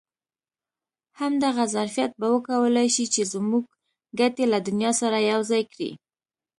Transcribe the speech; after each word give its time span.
همدغه 1.19 1.65
ظرفیت 1.75 2.11
به 2.19 2.27
وکولای 2.35 2.87
شي 2.95 3.05
چې 3.13 3.21
زموږ 3.33 3.63
ګټې 4.19 4.45
له 4.53 4.59
دنیا 4.67 4.91
سره 5.01 5.17
یو 5.31 5.41
ځای 5.49 5.63
کړي. 5.71 5.89